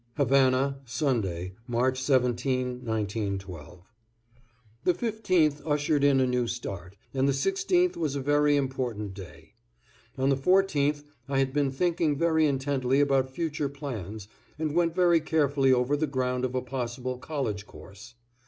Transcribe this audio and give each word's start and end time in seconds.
=Havana, 0.17 0.79
Sunday, 0.83 1.53
March 1.67 2.01
17, 2.01 2.81
1912.= 2.81 3.83
The 4.83 4.95
15th 4.95 5.61
ushered 5.63 6.03
in 6.03 6.19
a 6.19 6.25
new 6.25 6.47
start, 6.47 6.95
and 7.13 7.27
the 7.29 7.33
16th 7.33 7.95
was 7.95 8.15
a 8.15 8.19
very 8.19 8.55
important 8.55 9.13
day. 9.13 9.53
On 10.17 10.29
the 10.29 10.35
14th 10.35 11.03
I 11.29 11.37
had 11.37 11.53
been 11.53 11.69
thinking 11.69 12.17
very 12.17 12.47
intently 12.47 12.99
about 12.99 13.29
future 13.29 13.69
plans 13.69 14.27
and 14.57 14.73
went 14.73 14.95
very 14.95 15.19
carefully 15.19 15.71
over 15.71 15.95
the 15.95 16.07
ground 16.07 16.45
of 16.45 16.55
a 16.55 16.63
possible 16.63 17.19
college 17.19 17.67
course. 17.67 18.15